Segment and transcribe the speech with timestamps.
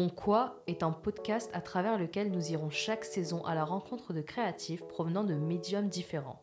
[0.00, 4.14] Mon Quoi est un podcast à travers lequel nous irons chaque saison à la rencontre
[4.14, 6.40] de créatifs provenant de médiums différents.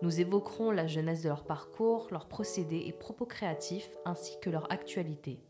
[0.00, 4.70] Nous évoquerons la jeunesse de leur parcours, leurs procédés et propos créatifs ainsi que leur
[4.70, 5.40] actualité.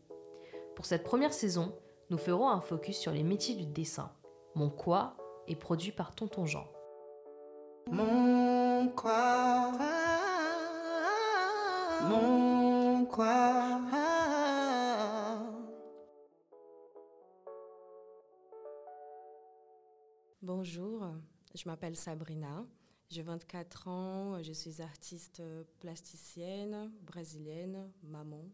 [0.75, 1.75] Pour cette première saison,
[2.09, 4.11] nous ferons un focus sur les métiers du dessin.
[4.55, 5.15] Mon Quoi
[5.47, 6.65] est produit par Tonton Jean.
[7.91, 9.71] Mon quoi
[12.09, 14.14] Mon quoi
[20.45, 21.03] Bonjour,
[21.55, 22.67] je m'appelle Sabrina,
[23.09, 25.41] j'ai 24 ans, je suis artiste
[25.79, 28.45] plasticienne, brésilienne, maman.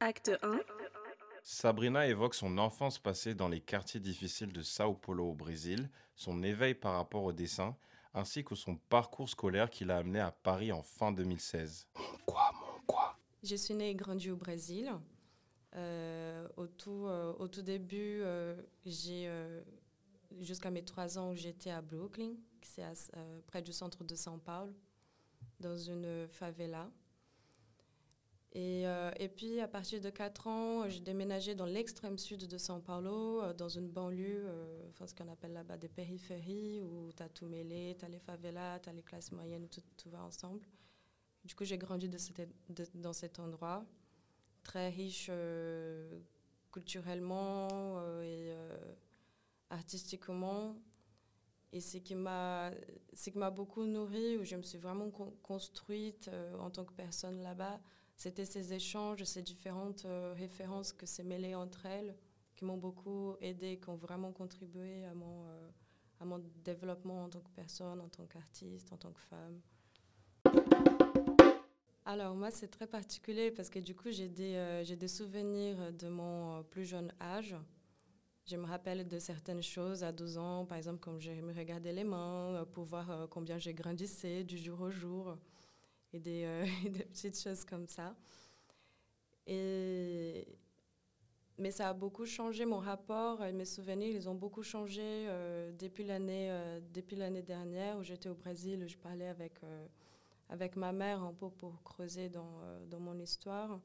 [0.00, 0.60] Acte 1.
[1.42, 6.42] Sabrina évoque son enfance passée dans les quartiers difficiles de Sao Paulo au Brésil, son
[6.42, 7.76] éveil par rapport au dessin,
[8.14, 11.86] ainsi que son parcours scolaire qui l'a amené à Paris en fin 2016.
[12.24, 14.90] Quoi, mon quoi Je suis née et grandie au Brésil.
[15.76, 18.54] Euh, au, tout, euh, au tout début, euh,
[18.86, 19.28] j'ai
[20.40, 22.84] jusqu'à mes trois ans, j'étais à Brooklyn, c'est
[23.46, 24.72] près du centre de São Paulo,
[25.60, 26.90] dans une favela.
[28.56, 28.86] Et,
[29.34, 33.68] puis, à partir de 4 ans, j'ai déménagé dans l'extrême sud de São Paulo, dans
[33.68, 34.46] une banlieue,
[34.90, 38.20] enfin, ce qu'on appelle là-bas des périphéries, où tu as tout mêlé, tu as les
[38.20, 40.64] favelas, tu as les classes moyennes, tout, va ensemble.
[41.44, 42.08] Du coup, j'ai grandi
[42.94, 43.84] dans cet endroit
[44.64, 46.18] très riche euh,
[46.72, 48.94] culturellement euh, et euh,
[49.70, 50.74] artistiquement.
[51.72, 52.70] Et ce qui m'a
[53.50, 55.10] beaucoup nourri, où je me suis vraiment
[55.42, 57.80] construite en tant que personne là-bas,
[58.14, 62.14] c'était ces échanges, ces différentes références que c'est mêlé entre elles,
[62.54, 65.46] qui m'ont beaucoup aidé, qui ont vraiment contribué à mon,
[66.20, 69.60] à mon développement en tant que personne, en tant qu'artiste, en tant que femme.
[72.06, 76.08] Alors moi, c'est très particulier parce que du coup, j'ai des, euh, des souvenirs de
[76.08, 77.56] mon euh, plus jeune âge.
[78.44, 81.94] Je me rappelle de certaines choses à 12 ans, par exemple, quand je me regardais
[81.94, 85.34] les mains euh, pour voir combien j'ai grandissé du jour au jour
[86.12, 86.46] et des,
[87.10, 88.14] petites choses comme ça.
[89.46, 90.46] Et,
[91.56, 95.26] mais ça a beaucoup changé mon rapport et mes souvenirs, ils ont beaucoup changé
[95.78, 96.50] depuis l'année
[96.92, 99.60] depuis l'année dernière où j'étais au Brésil, je parlais avec
[100.48, 103.80] avec ma mère un peu pour creuser dans, euh, mon histoire,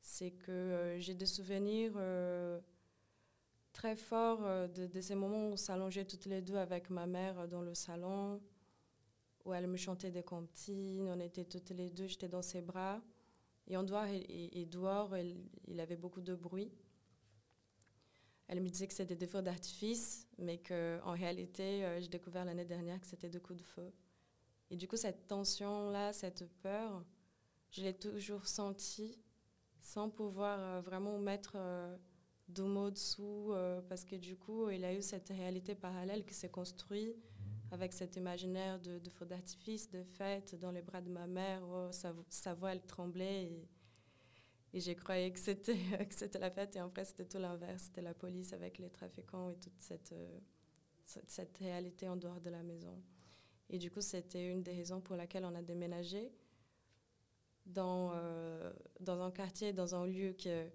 [0.00, 2.60] c'est que euh, j'ai des souvenirs euh,
[3.72, 7.62] très forts de, ces moments où on s'allongeait toutes les deux avec ma mère dans
[7.62, 8.40] le salon,
[9.44, 13.00] où elle me chantait des comptines, on était toutes les deux, j'étais dans ses bras.
[13.66, 16.72] Et en dehors, et, dehors il, il, avait beaucoup de bruit.
[18.48, 23.00] Elle me disait que c'était des feux d'artifice, mais qu'en réalité, j'ai découvert l'année dernière
[23.00, 23.92] que c'était des coups de feu.
[24.70, 27.04] Et du coup, cette tension-là, cette peur,
[27.70, 29.18] je l'ai toujours sentie
[29.80, 31.96] sans pouvoir euh, vraiment mettre euh,
[32.48, 36.34] de mots dessous, euh, parce que du coup, il a eu cette réalité parallèle qui
[36.34, 37.16] s'est construite
[37.72, 41.62] avec cet imaginaire de, feu d'artifice, de fête dans les bras de ma mère.
[41.68, 43.44] Oh, sa, voix, elle tremblait.
[43.44, 43.68] Et,
[44.72, 45.76] et j'ai croyé que c'était,
[46.08, 46.74] que c'était la fête.
[46.74, 47.84] Et en fait, c'était tout l'inverse.
[47.84, 50.12] C'était la police avec les trafiquants et toute cette,
[51.04, 53.00] cette réalité en dehors de la maison.
[53.70, 56.32] Et du coup, c'était une des raisons pour laquelle on a déménagé
[57.66, 60.66] dans, euh, dans un quartier, dans un lieu que,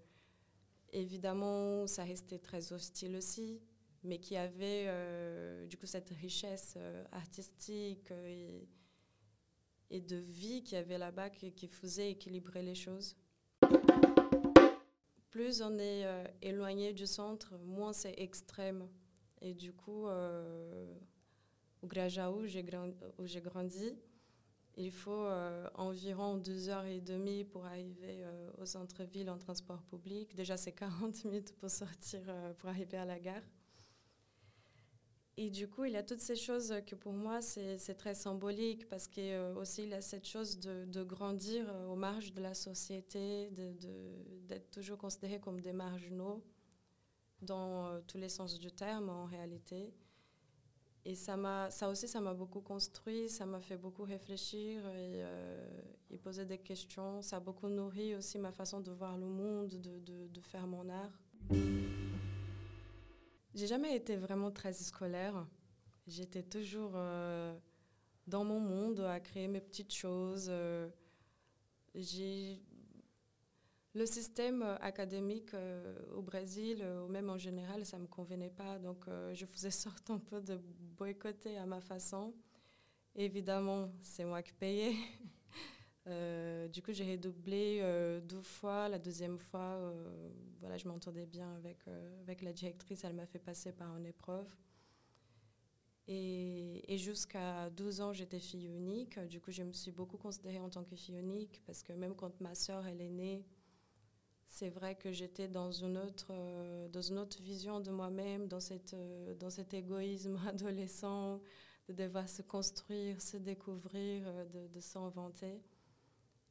[0.93, 3.61] évidemment, ça restait très hostile aussi,
[4.03, 8.67] mais qui avait euh, du coup cette richesse euh, artistique et,
[9.91, 13.15] de vie qu'il y avait là-bas qui, qui, faisait équilibrer les choses.
[15.29, 16.05] Plus on est
[16.41, 18.89] éloigné du centre, moins c'est extrême.
[19.41, 20.07] Et du coup,
[21.85, 22.41] au Grajaú,
[23.19, 23.95] où j'ai grandi.
[24.77, 29.81] Il faut euh, environ deux heures et demie pour arriver euh, au centre-ville en transport
[29.83, 30.35] public.
[30.35, 33.43] Déjà, c'est 40 minutes pour sortir, euh, pour arriver à la gare.
[35.37, 38.87] Et du coup, il y a toutes ces choses que pour moi, c'est très symbolique
[38.87, 43.49] parce qu'il aussi il y a cette chose de, grandir aux marges de la société,
[44.47, 46.41] d'être toujours considéré comme des marginaux
[47.41, 49.93] dans tous les sens du terme en réalité.
[51.07, 55.21] Et ça, m'a, ça aussi, ça m'a beaucoup construit, ça m'a fait beaucoup réfléchir et,
[55.21, 57.21] euh, poser des questions.
[57.21, 60.89] Ça a beaucoup nourri aussi ma façon de voir le monde, de, de, faire mon
[60.89, 61.11] art.
[63.53, 65.45] J'ai jamais été vraiment très scolaire.
[66.07, 67.55] J'étais toujours euh,
[68.25, 70.47] dans mon monde à créer mes petites choses.
[70.49, 70.89] Euh,
[73.95, 78.07] le système euh, académique euh, au Brésil, euh, ou même en général, ça ne me
[78.07, 78.77] convenait pas.
[78.77, 80.59] Donc, je faisais sorte un peu de
[80.97, 82.33] boycotter à ma façon.
[83.15, 84.93] Évidemment, c'est moi qui payais.
[86.71, 87.81] Du coup, j'ai redoublé
[88.21, 88.87] deux fois.
[88.87, 89.91] La deuxième fois,
[90.59, 91.79] voilà, je m'entendais bien avec,
[92.21, 93.03] avec la directrice.
[93.03, 94.45] Elle m'a fait passer par une épreuve.
[96.07, 99.17] Et, et jusqu'à 12 ans, j'étais fille unique.
[99.21, 102.15] Du coup, je me suis beaucoup considérée en tant que fille unique parce que même
[102.15, 103.43] quand ma sœur, elle est née,
[104.47, 106.31] c'est vrai que j'étais dans une autre,
[106.89, 108.95] dans une autre vision de moi-même, dans, cette,
[109.39, 111.41] dans cet égoïsme adolescent,
[111.87, 115.61] de devoir se construire, se découvrir, de, de s'inventer.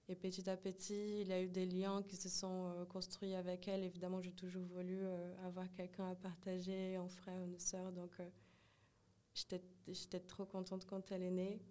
[0.08, 3.34] Et petit à petit, il y a eu des liens qui se sont euh, construits
[3.34, 3.82] avec elle.
[3.82, 7.90] Évidemment, j'ai toujours voulu euh, avoir quelqu'un à partager, un frère, une sœur.
[7.90, 8.28] Donc, euh,
[9.34, 11.62] j'étais trop contente quand elle est née.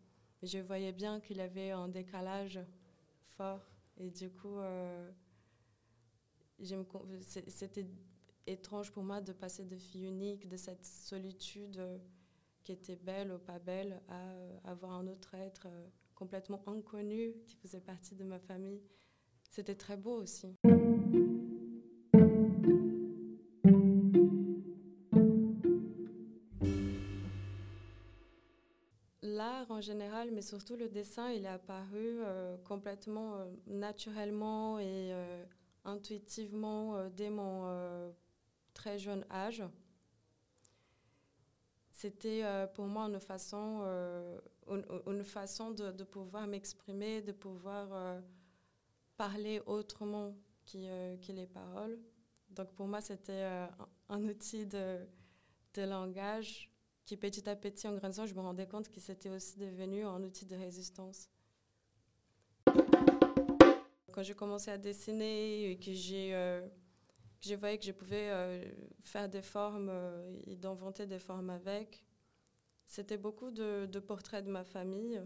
[0.41, 2.59] Je voyais bien qu'il y avait un décalage
[3.27, 3.61] fort.
[3.97, 4.57] Et du coup,
[7.21, 7.85] c'était
[8.47, 11.81] étrange pour moi de passer de fille unique, de cette solitude
[12.63, 15.67] qui était belle ou pas belle, à avoir un autre être
[16.15, 18.81] complètement inconnu qui faisait partie de ma famille.
[19.49, 20.55] C'était très beau aussi.
[29.21, 35.13] L'art en général, mais surtout le dessin, il est apparu euh, complètement euh, naturellement et
[35.13, 35.43] euh,
[35.85, 38.13] intuitivement dès mon
[38.73, 39.63] très jeune âge.
[41.91, 42.43] C'était
[42.73, 43.83] pour moi une façon
[44.69, 48.21] une, façon de, pouvoir m'exprimer, de pouvoir euh,
[49.17, 50.35] parler autrement
[50.75, 51.99] euh, que, les paroles.
[52.49, 53.67] Donc pour moi, c'était euh,
[54.09, 54.99] un, outil de,
[55.73, 56.69] de, langage
[57.05, 60.23] qui petit à petit, en grandissant, je me rendais compte que c'était aussi devenu un
[60.23, 61.29] outil de résistance.
[64.13, 66.61] Quand j'ai commencé à dessiner et que j'ai
[67.41, 68.29] je voyais que je pouvais
[69.01, 69.91] faire des formes
[70.47, 72.03] et d'inventer des formes avec,
[72.85, 75.21] c'était beaucoup de, portraits de ma famille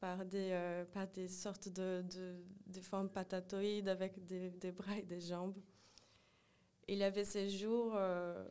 [0.00, 2.04] par des, euh, par des sortes de,
[2.66, 5.56] de, formes patatoïdes avec des, bras et des jambes.
[6.88, 8.44] Il y avait ces jours euh,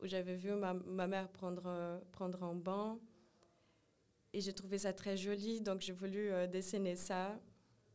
[0.00, 0.74] où j'avais vu ma,
[1.06, 2.98] mère prendre, prendre un bain
[4.32, 7.40] et j'ai trouvé ça très joli, donc j'ai voulu euh, dessiner ça.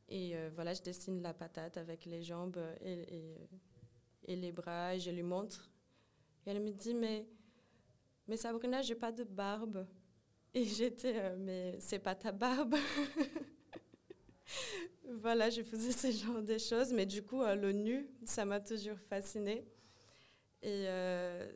[0.10, 5.24] Et voilà, je dessine la patate avec les jambes et, les bras et je lui
[5.24, 5.72] montre.
[6.46, 7.26] Et elle me dit, mais
[8.28, 9.86] mais Sabrina, j'ai pas de barbe.
[10.54, 12.76] Et j'étais, euh, mais c'est pas ta barbe.
[15.10, 16.94] voilà, je faisais ce genre de choses.
[16.94, 19.66] Mais du coup, euh, le nu, ça m'a toujours fascinée.
[20.62, 21.52] Et euh,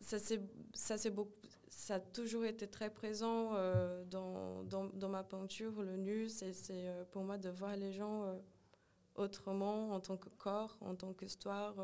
[0.00, 1.32] ça, c'est beaucoup,
[1.76, 3.52] ça a toujours été très présent
[4.10, 5.82] dans, dans, dans, ma peinture.
[5.82, 8.34] Le nu, c'est, c'est pour moi de voir les gens
[9.14, 11.74] autrement, en tant que corps, en tant qu'histoire,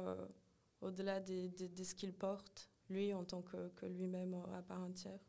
[0.81, 1.50] au-delà de,
[1.85, 5.21] ce qu'ils portent lui en tant que, que lui-même à part entière.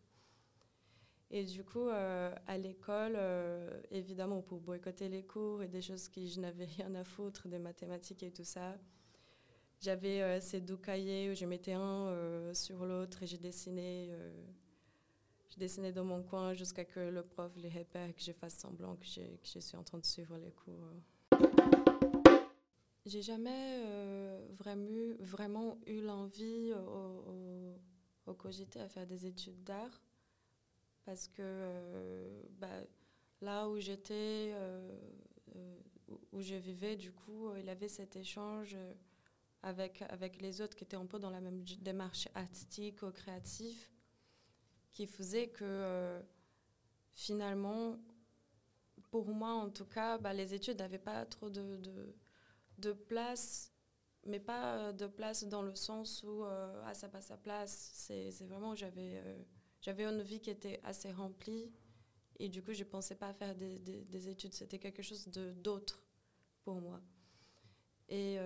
[1.36, 6.08] Et du coup, euh, à l'école, euh, évidemment, pour boycotter les cours et des choses
[6.08, 8.78] que je n'avais rien à foutre, des mathématiques et tout ça,
[9.84, 14.10] j'avais euh, ces deux cahiers où je mettais un sur l'autre et j'ai dessiné,
[15.58, 18.96] dessinais dans mon coin jusqu'à que le prof les repère et que je fasse semblant
[18.96, 20.90] que, que je suis en train de suivre les cours.
[23.06, 27.74] J'ai jamais euh, vraiment, vraiment eu l'envie au,
[28.28, 28.38] au,
[28.76, 30.02] à faire des études d'art
[31.06, 32.68] parce que euh, bah,
[33.42, 34.98] là où j'étais, euh,
[36.32, 38.78] où je vivais, du coup, il y avait cet échange
[39.64, 43.90] avec, avec les autres qui étaient un peu dans la même démarche artistique ou créative
[44.94, 46.22] qui faisait que
[47.14, 47.98] finalement,
[49.10, 52.14] pour moi en tout cas, bah, les études n'avaient pas trop de
[52.78, 53.72] de place,
[54.26, 57.92] mais pas euh, de place dans le sens où euh, ah, ça passe sa place.
[57.94, 59.44] C'est vraiment, j'avais euh,
[59.82, 61.72] j'avais une vie qui était assez remplie
[62.40, 64.54] et du coup, je ne pensais pas faire des, des, études.
[64.54, 66.02] C'était quelque chose d'autre
[66.64, 67.02] pour moi.
[68.10, 68.38] Et,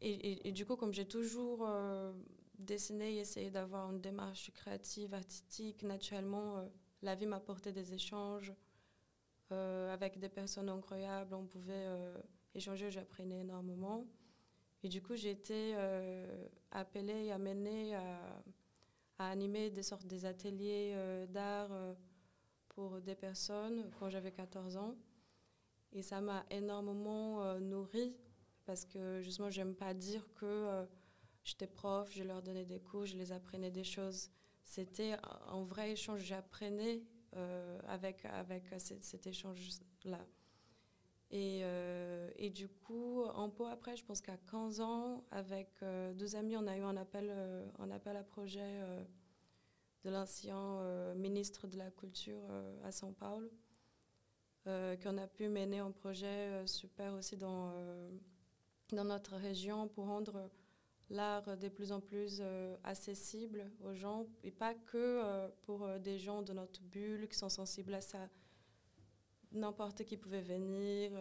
[0.00, 1.66] et, du coup, comme j'ai toujours
[2.58, 6.68] dessiné et essayé d'avoir une démarche créative, artistique, naturellement,
[7.02, 8.52] la vie m'a apporté des échanges
[9.50, 11.34] avec des personnes incroyables.
[11.34, 11.86] On pouvait
[12.54, 14.06] échanger, j'apprenais énormément.
[14.82, 18.42] Et du coup, j'ai été euh, appelée et amenée à,
[19.18, 21.94] animer des sortes des ateliers euh, d'art euh,
[22.68, 24.94] pour des personnes quand j'avais 14 ans.
[25.92, 28.14] Et ça m'a énormément nourrie
[28.66, 30.86] parce que justement, j'aime pas dire que
[31.44, 34.30] j'étais prof, je leur donnais des cours, je les apprenais des choses.
[34.64, 35.16] C'était
[35.48, 37.02] un vrai échange, j'apprenais
[37.86, 40.26] avec, avec cet échange-là.
[41.30, 46.12] Et, euh, et, du coup, un peu après, je pense qu'à 15 ans, avec euh,
[46.14, 48.80] deux amis, on a eu un appel, euh, un appel à projet
[50.04, 52.48] de l'ancien ministre de la Culture
[52.84, 53.50] à São Paulo.
[54.64, 57.72] qu'on a pu mener un projet super aussi dans,
[58.92, 60.50] dans notre région pour rendre
[61.10, 62.42] l'art de plus en plus
[62.82, 67.94] accessible aux gens et pas que pour des gens de notre bulle qui sont sensibles
[67.94, 68.28] à ça.
[69.52, 71.12] N'importe qui pouvait venir.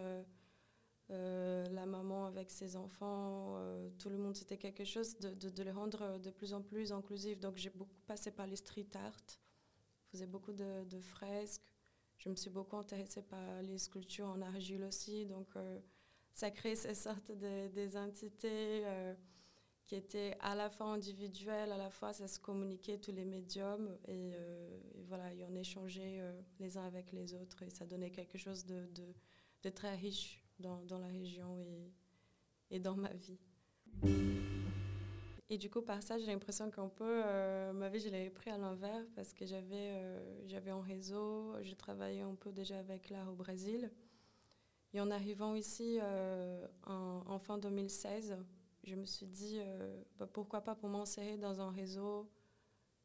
[1.12, 5.64] Euh, la maman avec ses enfants, euh, tout le monde, c'était quelque chose de, de,
[5.64, 7.40] les rendre de plus en plus inclusifs.
[7.40, 9.16] Donc j'ai beaucoup passé par les street art,
[10.12, 11.62] faisais beaucoup de, de, fresques.
[12.18, 15.28] Je me suis beaucoup intéressée par les sculptures en argile aussi.
[15.28, 15.80] Donc euh,
[16.36, 18.84] ça crée ces sortes de, des entités
[19.86, 23.98] qui étaient à la fois individuelles, à la fois ça se communiquait tous les médiums
[24.08, 24.32] et,
[24.96, 26.22] et voilà, on échangeait
[26.60, 31.08] les uns avec les autres et ça donnait quelque chose de, très riche dans, la
[31.08, 31.58] région
[32.70, 33.40] et, dans ma vie.
[35.50, 38.50] Et du coup, par ça, j'ai l'impression qu'un peu, euh, ma vie, je l'avais pris
[38.50, 43.10] à l'envers parce que j'avais euh, j'avais un réseau, je travaillais un peu déjà avec
[43.10, 43.92] l'art au Brésil.
[44.96, 48.38] Et en arrivant ici euh, en, fin 2016,
[48.84, 49.60] je me suis dit,
[50.18, 52.32] bah, pourquoi pas pour m'insérer dans un réseau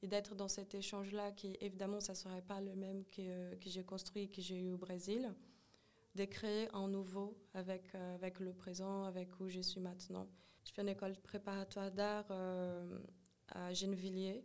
[0.02, 3.68] et d'être dans cet échange-là qui, évidemment, ça ne serait pas le même que, que
[3.68, 5.34] j'ai construit et que j'ai eu au Brésil
[6.14, 10.28] de créer un nouveau avec, euh, avec le présent, avec où je suis maintenant.
[10.64, 12.98] Je fais une école préparatoire d'art euh,
[13.48, 14.44] à Gennevilliers,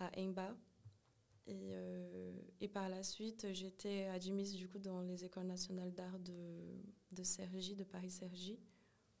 [0.00, 0.54] à Imba.
[1.46, 6.18] Et, euh, et, par la suite, j'étais admise du coup dans les écoles nationales d'art
[6.20, 6.32] de,
[7.12, 8.58] de Cergy, de Paris-Cergy,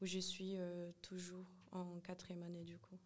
[0.00, 0.56] où je suis
[1.02, 2.98] toujours en quatrième année du coup.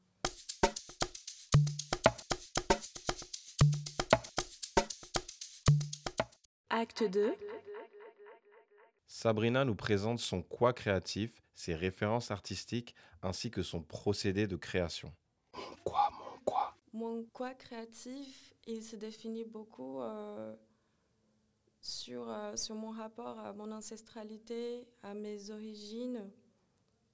[6.71, 7.35] Acte 2
[9.07, 15.13] Sabrina nous présente son quoi créatif, ses références artistiques ainsi que son procédé de création.
[15.57, 16.77] Mon quoi, mon quoi?
[16.93, 20.55] Mon quoi créatif, il se définit beaucoup euh,
[21.81, 26.31] sur, euh, sur mon rapport à mon ancestralité, à mes origines,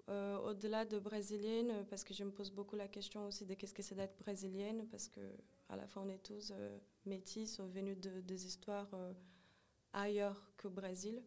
[0.09, 3.73] euh, au-delà de brésilienne, parce que je me pose beaucoup la question aussi de qu'est-ce
[3.73, 5.21] que c'est d'être brésilienne, parce que
[5.69, 6.53] à la fin on est tous
[7.07, 8.91] métis, venus de, des histoires
[9.93, 11.23] ailleurs qu'au Brésil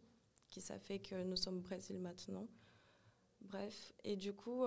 [0.50, 2.48] qui ça fait que nous sommes Brésil maintenant.
[3.42, 4.64] Bref, et du coup,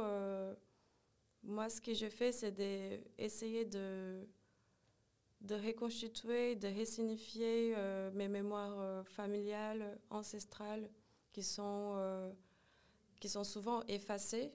[1.42, 4.26] moi, ce que j'ai fait, c'est d'essayer de,
[5.40, 10.88] de reconstituer, de ressignifier euh, mes mémoires euh, familiales, ancestrales,
[11.32, 11.96] qui sont,
[13.24, 14.52] sont souvent effacées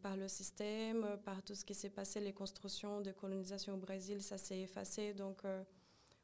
[0.00, 4.22] par le système, par tout ce qui s'est passé, les constructions de colonisation au Brésil,
[4.22, 5.12] ça s'est effacé.
[5.12, 5.42] Donc,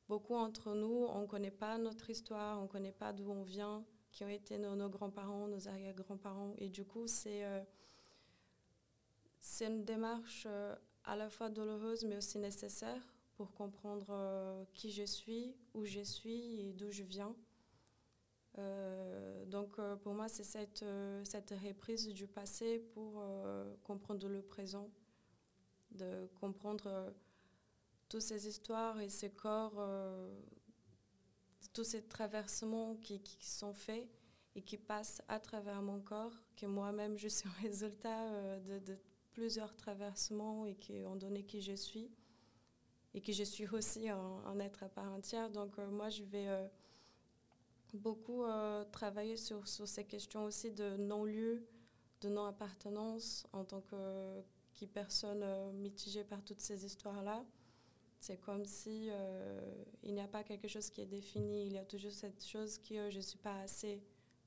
[0.09, 3.42] beaucoup entre nous, on ne connaît pas notre histoire, on ne connaît pas d'où on
[3.42, 6.54] vient, qui ont été nos, grands-parents, nos arrière-grands-parents.
[6.59, 7.62] Et du coup, c'est euh,
[9.61, 13.02] une démarche euh, à la fois douloureuse, mais aussi nécessaire
[13.37, 17.35] pour comprendre euh, qui je suis, où je suis et d'où je viens.
[19.47, 20.85] donc pour moi, c'est cette,
[21.25, 23.25] cette reprise du passé pour
[23.83, 24.91] comprendre le présent,
[25.93, 27.12] de comprendre
[28.12, 30.39] toutes ces histoires et ces corps, euh,
[31.73, 34.07] tous ces traversements qui, qui, sont faits
[34.55, 38.99] et qui passent à travers mon corps, que moi-même je suis un résultat euh, de,
[39.33, 42.11] plusieurs traversements et qui ont donné qui je suis
[43.14, 45.50] et que je suis aussi un, être à part entière.
[45.50, 46.49] Donc euh, moi je vais
[47.92, 48.45] beaucoup
[48.90, 51.66] travailler sur, ces questions aussi de non-lieu,
[52.23, 54.42] de non-appartenance en tant que
[54.75, 57.45] qui personne mitigée par toutes ces histoires-là.
[58.23, 61.66] C'est comme si euh, il n'y a pas quelque chose qui est défini.
[61.66, 64.00] Il y a toujours cette chose que je ne suis pas assez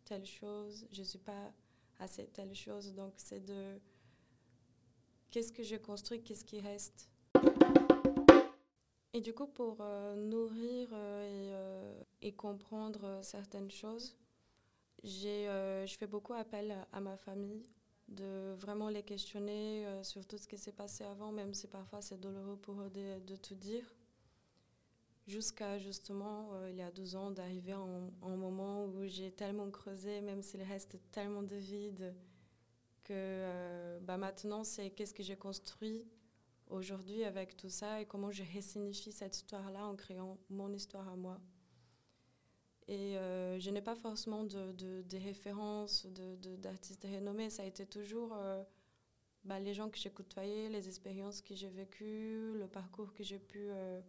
[0.05, 1.51] telle chose, je ne suis pas
[1.99, 2.93] assez telle chose.
[2.93, 3.77] Donc c'est de
[5.29, 7.09] qu'est-ce que je construis, qu'est-ce qui reste?
[9.15, 14.17] Et du coup, pour euh, nourrir euh, et, et, comprendre certaines choses,
[15.05, 17.63] je fais beaucoup appel à ma famille,
[18.09, 22.01] de vraiment les questionner euh, sur tout ce qui s'est passé avant, même si parfois
[22.01, 23.85] c'est douloureux pour eux de, tout dire.
[25.27, 29.71] Jusqu'à justement, euh, il y a 12 ans, d'arriver en un moment où j'ai tellement
[29.71, 32.13] creusé, même s'il reste tellement de vide,
[33.03, 36.03] que euh, bah maintenant c'est qu'est-ce que j'ai construit
[36.69, 41.15] aujourd'hui avec tout ça et comment je resignifie cette histoire-là en créant mon histoire à
[41.15, 41.39] moi.
[42.87, 46.05] Et euh, je n'ai pas forcément de, de, des références
[46.59, 47.49] d'artistes de, renommés.
[47.49, 48.63] Ça a été toujours euh,
[49.43, 53.39] bah, les gens que j'ai côtoyés, les expériences que j'ai vécues, le parcours que j'ai
[53.39, 54.01] pu, euh,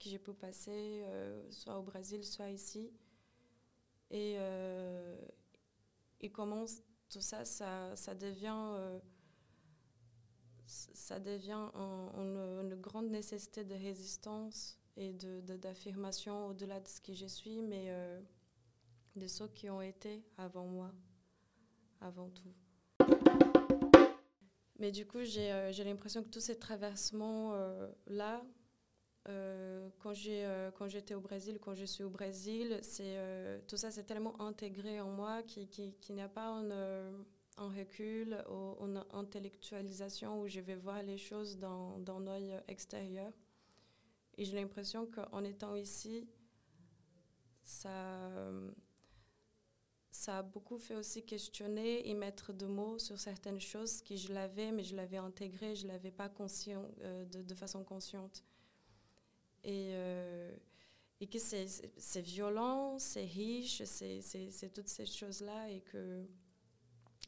[0.00, 1.04] que pu passer,
[1.50, 2.90] soit au Brésil, soit ici.
[4.10, 4.38] Et,
[6.32, 6.64] comment
[7.10, 9.00] tout ça, ça devient,
[10.68, 17.26] ça devient une, une grande nécessité de résistance et d'affirmation au-delà de ce que je
[17.26, 18.20] suis, mais, euh,
[19.16, 20.92] de ceux qui ont été avant moi,
[22.00, 22.52] avant tout.
[24.78, 28.44] Mais du coup, j'ai euh, l'impression que tous ces traversements-là,
[29.28, 33.18] euh, quand j'ai euh, quand j'étais au Brésil, quand je suis au Brésil, c'est
[33.66, 37.12] tout ça c'est tellement intégré en moi qu'il qui, qui n'y a pas un,
[37.58, 43.32] un recul ou une intellectualisation où je vais voir les choses dans, dans l'œil extérieur.
[44.36, 46.28] Et j'ai l'impression qu'en étant ici,
[47.64, 48.30] ça,
[50.10, 54.32] ça a beaucoup fait aussi questionner et mettre de mots sur certaines choses que je
[54.32, 58.44] l'avais, mais je l'avais intégrées, je ne l'avais pas conscient, euh, de, de, façon consciente.
[59.64, 60.56] Et, euh,
[61.20, 66.24] et que c'est violent, c'est riche, c'est toutes ces choses-là et que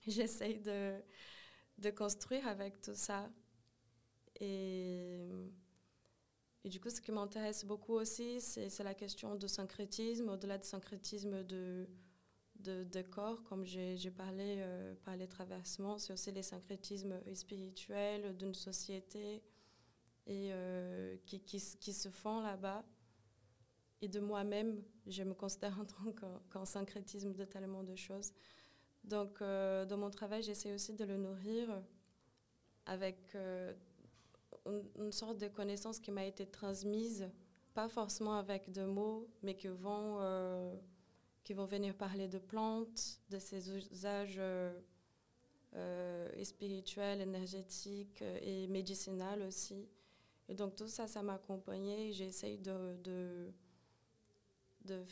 [0.07, 1.01] j'essaye de,
[1.79, 3.31] de construire avec tout ça.
[4.41, 5.29] Et,
[6.65, 10.67] et du coup, ce qui m'intéresse beaucoup aussi, c'est la question du syncrétisme, au-delà du
[10.67, 11.89] syncrétisme de,
[12.57, 18.37] de, de corps, comme j'ai parlé euh, par les traversements, c'est aussi les syncrétismes spirituels
[18.37, 19.43] d'une société
[20.27, 22.85] et, euh, qui, qui, se font là-bas.
[24.03, 28.33] Et de moi-même, je me considère en tant qu'un syncrétisme de tellement de choses.
[29.05, 31.83] Donc, euh, dans mon travail, j'essaie aussi de le nourrir
[32.87, 33.73] avec euh,
[34.99, 37.29] une, sorte de connaissance qui m'a été transmise,
[37.75, 40.75] pas forcément avec de mots, mais qui vont, euh,
[41.45, 44.41] qui vont venir parler de plantes, de ses usages
[46.43, 49.89] spirituels, énergétiques et médicinaux aussi.
[50.49, 52.13] Et donc, tout ça, ça m'a accompagnée.
[52.13, 53.53] J'essaie de, de,
[54.85, 55.05] de,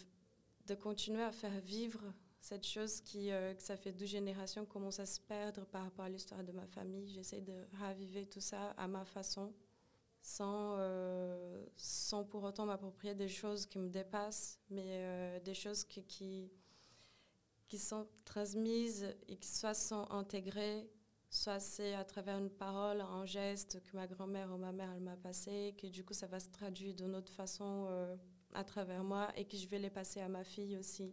[0.66, 2.02] de continuer à faire vivre
[2.40, 6.04] cette chose qui, euh, que ça fait deux générations commence à se perdre par rapport
[6.04, 7.08] à l'histoire de ma famille.
[7.12, 9.52] J'essaie de raviver tout ça à ma façon,
[10.22, 15.84] sans, euh, sans pour autant m'approprier des choses qui me dépassent, mais euh, des choses
[15.84, 16.50] qui, qui,
[17.66, 20.88] qui, sont transmises et qui soit sont intégrées,
[21.30, 25.02] soit c'est à travers une parole, un geste que ma grand-mère ou ma mère elle
[25.02, 28.16] m'a passé, que du coup ça va se traduire d'une autre façon
[28.54, 31.12] à travers moi et que je vais les passer à ma fille aussi.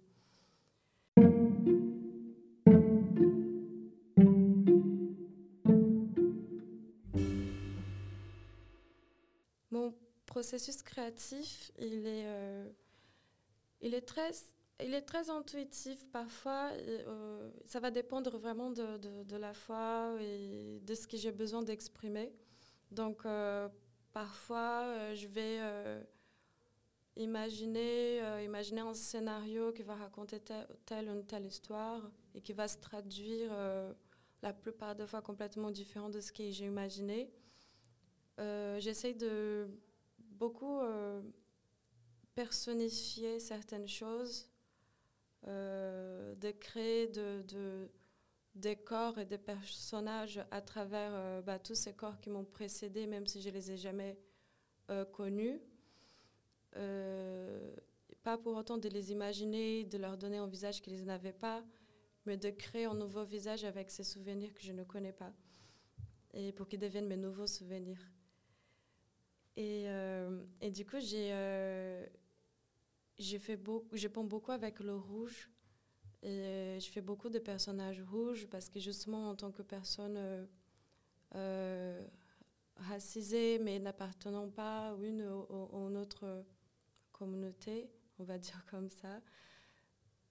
[10.35, 12.69] Processus créatif, il est, euh,
[13.79, 14.31] il est, très,
[14.83, 16.71] il est très intuitif parfois.
[16.73, 21.63] Euh, ça va dépendre vraiment de, de, la foi et de ce que j'ai besoin
[21.63, 22.33] d'exprimer.
[22.91, 23.69] Donc, euh,
[24.11, 26.03] parfois, euh, je vais euh,
[27.15, 30.41] imaginer, euh, imaginer un scénario qui va raconter
[30.85, 33.51] telle, ou telle histoire et qui va se traduire
[34.41, 37.31] la plupart des fois complètement différent de ce que j'ai imaginé.
[38.37, 39.69] J'essaie de
[40.37, 41.21] beaucoup euh,
[42.33, 44.49] personnifier certaines choses,
[45.47, 47.89] euh, de créer de, de,
[48.55, 53.07] des corps et des personnages à travers euh, bah, tous ces corps qui m'ont précédé,
[53.07, 54.17] même si je les ai jamais
[55.13, 55.59] connus.
[58.21, 61.63] Pas pour autant de les imaginer, de leur donner un visage qu'ils n'avaient pas,
[62.25, 65.33] mais de créer un nouveau visage avec ces souvenirs que je ne connais pas,
[66.33, 68.14] et pour qu'ils deviennent mes nouveaux souvenirs.
[69.57, 72.05] Et, euh, et, du coup, j'ai euh,
[73.17, 75.49] fait beaucoup, je peins beaucoup avec le rouge.
[76.21, 80.45] Et je fais beaucoup de personnages rouges parce que justement, en tant que personne euh,
[81.35, 82.07] euh
[82.77, 86.43] racisée, mais n'appartenant pas à une ou une autre
[87.13, 87.89] communauté,
[88.19, 89.21] on va dire comme ça,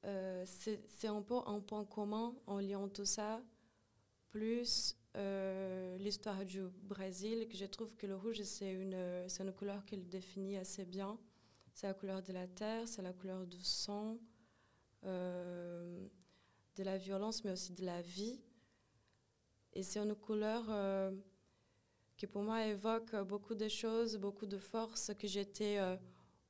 [0.05, 3.43] euh, c'est un peu un point commun en liant tout ça,
[4.31, 9.85] plus euh, l'histoire du Brésil, que je trouve que le rouge, c'est une, une couleur
[9.85, 11.17] qui le définit assez bien.
[11.73, 14.19] C'est la couleur de la terre, c'est la couleur du sang,
[15.05, 16.07] euh,
[16.77, 18.41] de la violence, mais aussi de la vie.
[19.73, 21.13] Et c'est une couleur euh,
[22.17, 25.79] qui, pour moi, évoque beaucoup de choses, beaucoup de forces que j'étais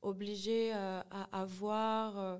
[0.01, 1.01] obligée à
[1.31, 2.39] avoir.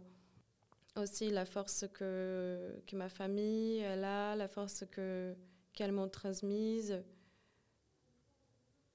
[0.95, 5.35] aussi la force que, que ma famille a, la force que
[5.75, 7.03] qu'elles m'ont transmise,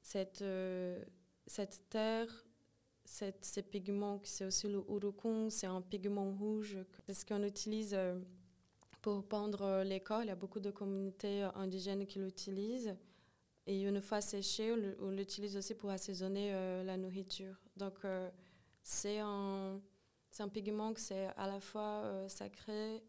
[0.02, 1.04] cette, euh,
[1.46, 2.46] cette terre,
[3.04, 7.94] cette, ces pigments, c'est aussi le urucum, c'est un pigment rouge, c'est ce qu'on utilise
[7.94, 8.18] euh,
[9.02, 10.22] pour peindre les corps.
[10.22, 12.96] Il y a beaucoup de communautés indigènes qui l'utilisent.
[13.66, 17.60] Et une fois séché, on l'utilise aussi pour assaisonner euh, la nourriture.
[17.76, 18.28] Donc, euh,
[18.82, 19.80] c'est un,
[20.38, 23.02] un pigment que c'est à la fois euh, sacré,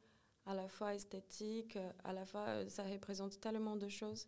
[0.45, 4.27] à la fois esthétique, à la fois euh, ça représente tellement de choses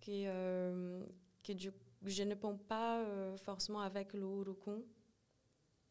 [0.00, 1.04] que, euh,
[1.48, 1.70] du,
[2.04, 4.26] je ne pense pas euh, forcément avec le.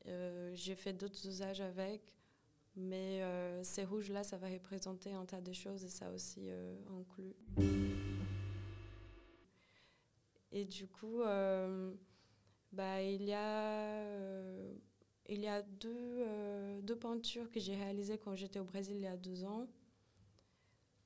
[0.07, 2.13] Euh, J'ai fait d'autres usages avec,
[2.75, 3.21] Mais
[3.63, 6.49] ces rouges-là, ça va représenter un tas de choses et ça aussi
[6.89, 7.35] inclut.
[10.51, 11.21] Et du coup,
[12.71, 14.03] bah, il y a,
[15.29, 16.25] il y a deux,
[16.81, 19.67] deux peintures que j'ai réalisées quand j'étais au Brésil il y a deux ans.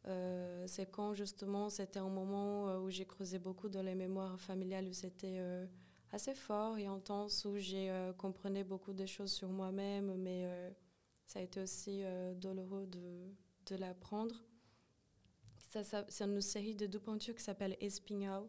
[0.08, 4.40] Euh, c'est quand justement c'était un moment euh, où j'ai creusé beaucoup dans les mémoires
[4.40, 5.68] familiales où c'était euh,
[6.12, 10.50] assez fort et intense où j'ai compris beaucoup de choses sur moi-même mais
[11.26, 12.04] ça a été aussi
[12.36, 13.32] douloureux de,
[13.68, 14.44] de l'apprendre.
[15.58, 18.44] Ça, c'est une série de deux peintures qui s'appelle Espinhal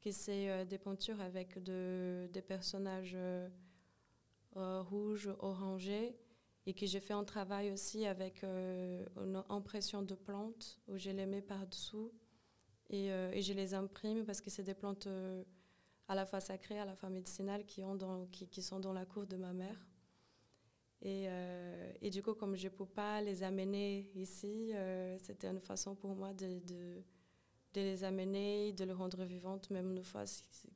[0.00, 3.16] qui c'est des peintures avec de, des personnages
[4.58, 6.16] rouges, orangés
[6.68, 11.08] et que j'ai fait un travail aussi avec euh, une impression de plantes où je
[11.08, 12.12] les mets par-dessous
[12.90, 15.42] et, euh, et, je les imprime parce que c'est des plantes euh,
[16.08, 18.92] à la fois sacrées, à la fois médicinales qui, ont dans, qui, qui sont dans
[18.92, 19.86] la cour de ma mère.
[21.00, 21.28] Et,
[22.02, 24.72] et du coup, comme je ne peux pas les amener ici,
[25.18, 27.04] c'était une façon pour moi de, de,
[27.74, 30.24] de, les amener, de les rendre vivantes, même une fois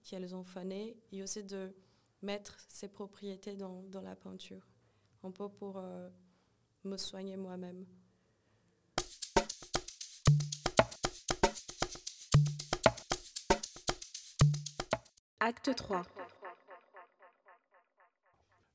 [0.04, 1.74] qu'elles ont fané, et aussi de
[2.22, 4.66] mettre ces propriétés dans, dans la peinture
[5.24, 6.08] un peu pour euh,
[6.84, 7.86] me soigner moi-même.
[15.40, 16.02] Acte 3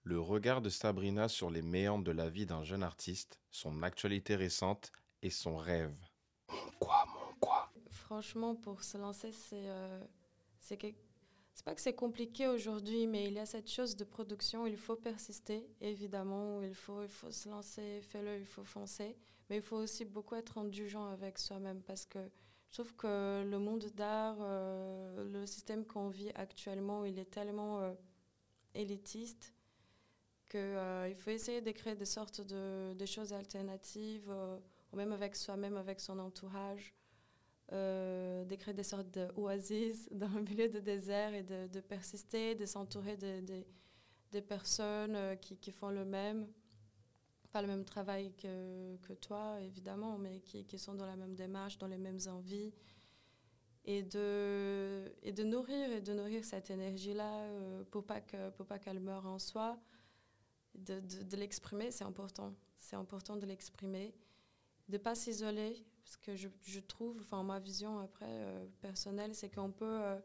[0.04, 4.36] Le regard de Sabrina sur les méandres de la vie d'un jeune artiste, son actualité
[4.36, 5.96] récente et son rêve.
[6.50, 7.72] Mon quoi, mon quoi?
[7.90, 10.02] Franchement, pour se lancer, c'est euh,
[10.78, 11.07] quelque
[11.58, 14.78] c'est pas que c'est compliqué aujourd'hui, mais il y a cette chose de production, il
[14.78, 19.18] faut persister, évidemment, il faut, se lancer, fais-le, il faut foncer,
[19.50, 22.20] mais il faut aussi beaucoup être indulgent avec soi-même parce que
[22.70, 27.80] je trouve que le monde d'art, euh, le système qu'on vit actuellement, il est tellement
[27.80, 27.92] euh,
[28.76, 29.52] élitiste
[30.50, 34.32] qu'il euh, faut essayer de créer des sortes de, de choses alternatives,
[34.94, 36.94] même avec soi-même, avec son entourage
[37.74, 42.56] euh, de créer des sortes d'oasis dans le milieu de désert et de, de persister,
[42.56, 43.42] de s'entourer de,
[44.32, 46.48] des personnes euh, qui, qui, font le même,
[47.52, 51.36] pas le même travail que, que toi, évidemment, mais qui, qui, sont dans la même
[51.36, 52.74] démarche, dans les mêmes envies.
[53.84, 58.20] Et de, et de nourrir et de nourrir cette énergie-là euh, pour pas
[58.80, 59.80] qu'elle meure en soi
[60.76, 64.14] de, de, de l'exprimer c'est important c'est important de l'exprimer
[64.90, 69.54] de pas s'isoler parce que je, je trouve, enfin ma vision après euh, personnelle, c'est
[69.54, 70.18] qu'on peut euh,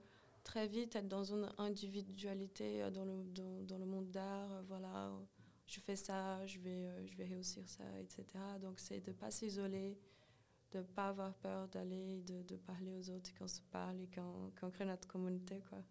[0.44, 4.62] très vite être dans une individualité euh, dans, le, dans, dans, le monde d'art.
[4.68, 5.10] voilà,
[5.66, 8.24] je fais ça, je vais, je vais réussir ça, etc.
[8.60, 9.98] Donc c'est de ne pas s'isoler,
[10.70, 14.00] de ne pas avoir peur d'aller, de, de, parler aux autres quand on se parle
[14.02, 15.64] et qu'on crée notre communauté.
[15.68, 15.82] Quoi.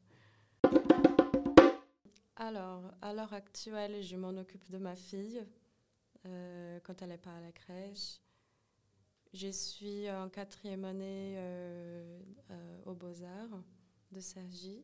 [2.38, 5.46] Alors, à l'heure actuelle, je m'en occupe de ma fille
[6.24, 8.22] quand elle n'est pas à la crèche.
[9.34, 13.64] Je suis en quatrième année euh, euh, aux Beaux-Arts
[14.12, 14.84] de Sergi.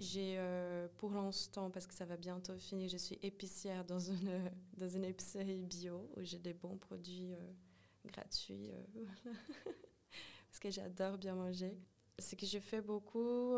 [0.00, 4.50] J'ai, euh, pour l'instant, parce que ça va bientôt finir, je suis épicière dans une,
[4.76, 7.34] dans une épicerie bio où j'ai des bons produits
[8.04, 8.72] gratuits.
[10.48, 11.78] parce que j'adore bien manger.
[12.18, 13.56] Ce que je fais beaucoup,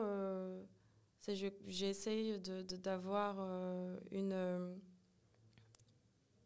[1.18, 3.38] c'est que j'essaye d'avoir
[4.10, 4.78] une,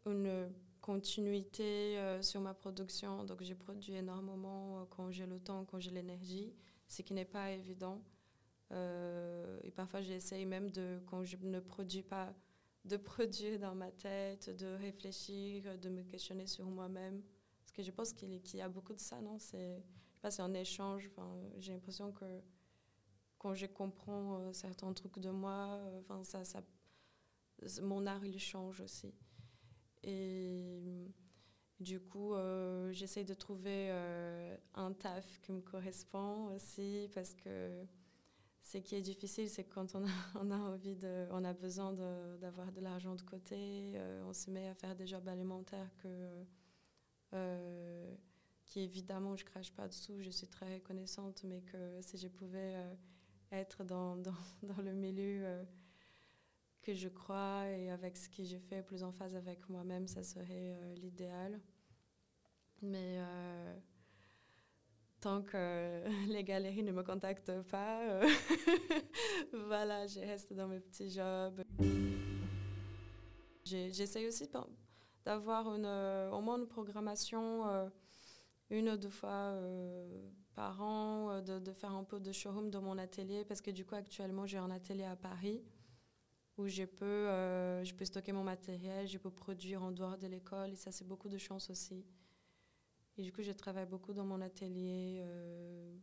[0.05, 0.49] une
[0.85, 3.23] continuité euh, sur ma production.
[3.23, 6.53] Donc, j'ai produit énormément euh, quand j'ai le temps, quand j'ai l'énergie,
[6.87, 8.03] ce qui n'est pas évident.
[8.71, 12.31] Euh, et parfois, j'essaye même de, quand je ne produis pas,
[12.85, 17.23] de produire dans ma tête, de réfléchir, de me questionner sur moi-même.
[17.63, 19.39] Parce que je pense qu'il y a beaucoup de ça, non?
[19.39, 19.81] C'est
[20.27, 21.11] c'est un échange.
[21.59, 22.25] J'ai l'impression que
[23.37, 26.63] quand je comprends certains trucs de moi, enfin ça, ça,
[27.83, 29.13] mon art, il change aussi.
[30.05, 31.11] Et
[31.79, 37.85] du coup, euh, j'essaye de trouver euh, un taf qui me correspond aussi parce que
[38.61, 39.95] ce qui est difficile, c'est quand
[40.35, 41.91] on a, envie de, on a besoin
[42.39, 46.45] d'avoir de, l'argent de côté, euh, on se met à faire des jobs alimentaires que,
[48.65, 52.75] qui évidemment, je crache pas dessous, je suis très reconnaissante, mais que si je pouvais
[53.51, 55.65] être dans, dans, dans le milieu
[56.85, 60.23] que je crois et avec ce que j'ai fait plus en phase avec moi-même, ça
[60.23, 61.59] serait euh, l'idéal.
[62.83, 63.75] Mais euh,
[65.19, 68.27] tant que les galeries ne me contactent pas, euh,
[69.67, 71.63] voilà, je reste dans mes petits jobs.
[73.63, 74.47] J'essaie aussi
[75.25, 77.63] d'avoir au moins une programmation
[78.69, 79.59] une ou deux fois
[80.53, 83.95] par an, de, faire un peu de showroom dans mon atelier, parce que du coup,
[83.95, 85.63] actuellement, j'ai un atelier à Paris.
[86.57, 90.27] Où je peux, euh, je peux stocker mon matériel, je peux produire en dehors de
[90.27, 90.71] l'école.
[90.71, 92.05] Et ça, c'est beaucoup de chance aussi.
[93.17, 95.19] Et du coup, je travaille beaucoup dans mon atelier.
[95.21, 95.93] Euh,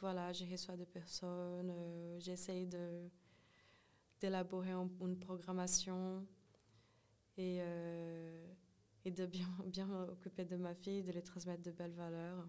[0.00, 3.08] voilà, je reçois des personnes, euh, j'essaye de,
[4.20, 6.26] d'élaborer une programmation
[7.38, 7.60] et,
[9.04, 12.48] et de bien, bien m'occuper de ma fille, de lui transmettre de belles valeurs.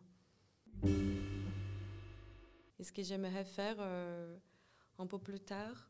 [2.80, 3.80] Et ce que j'aimerais faire
[4.98, 5.90] un peu plus tard,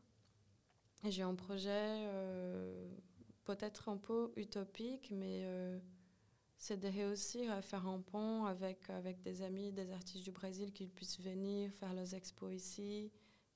[1.04, 1.70] j'ai un projet
[2.08, 2.88] euh,
[3.44, 5.78] peut-être un peu utopique, mais euh,
[6.56, 10.72] c'est de réussir à faire un pont avec, avec des amis, des artistes du Brésil,
[10.72, 13.12] qu'ils puissent venir faire leurs expos ici,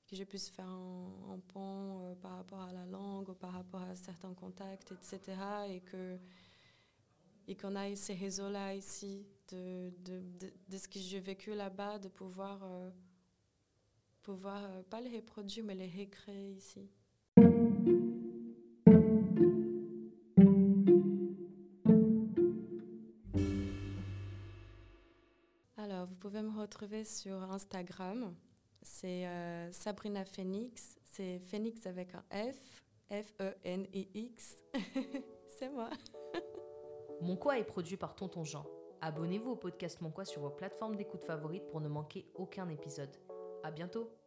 [0.07, 3.81] que je puisse faire un, pont euh, par rapport à la langue, ou par rapport
[3.81, 5.37] à certains contacts, etc.
[5.69, 6.17] Et que
[7.45, 10.23] et qu'on ait ces réseaux-là ici, de, de,
[10.69, 12.65] de, ce que j'ai vécu là-bas, de pouvoir,
[14.21, 16.89] pouvoir pas les reproduire, mais les recréer ici.
[26.63, 28.35] Retrouver sur Instagram.
[28.81, 30.97] C'est euh, Sabrina Phoenix.
[31.05, 32.83] C'est Phoenix avec un F.
[33.11, 34.63] F-E-N-I-X.
[35.59, 35.89] C'est moi.
[37.21, 38.65] Mon quoi est produit par Tonton Jean.
[39.01, 43.15] Abonnez-vous au podcast Mon quoi sur vos plateformes d'écoute favorites pour ne manquer aucun épisode.
[43.63, 44.22] À bientôt!